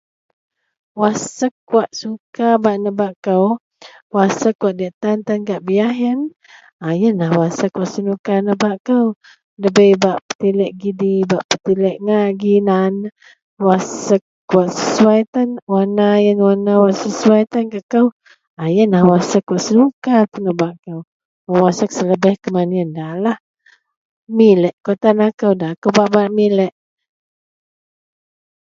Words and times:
Wasiek 1.01 1.55
wak 1.75 1.89
suka 2.01 2.47
bak 2.63 2.77
nebak 2.83 3.13
kou 3.25 3.45
wasiek 4.15 4.57
wak 4.63 4.75
diyak 4.79 4.95
tan 5.01 5.39
gak 5.47 5.63
biyaih 5.67 6.19
iyenlah 6.97 7.31
wasiek 7.41 7.73
senuka 7.93 8.33
nebak 8.47 8.75
kou 8.87 9.07
debei 9.61 9.93
bak 10.03 10.19
petilek 10.27 10.71
gidi 10.81 11.13
bak 11.31 11.43
petilek 11.49 11.97
ginan 12.41 12.93
waksiek 13.65 14.23
wak 14.55 14.69
sesuwai 14.77 15.21
tan 15.33 15.49
warna-warna 15.71 16.21
iyen 16.21 16.39
warna 16.47 16.71
wak 16.83 16.93
sesuwai 17.01 17.43
gak 17.71 17.85
kou 17.93 18.07
iyenlah 18.69 19.03
wasiek 19.11 19.45
wak 19.51 19.61
senuka 19.65 20.15
wasiek 21.61 21.91
selebaih 21.97 22.37
iyen 22.73 22.89
nda 22.93 23.09
lah 23.23 23.37
milek 24.37 24.75
kawak 24.83 24.99
tan 25.03 25.17
akou 25.27 25.51
nda 25.57 25.69
kawak 25.81 26.07
nda 26.07 26.13
bak 26.15 26.27
memilek. 26.31 26.73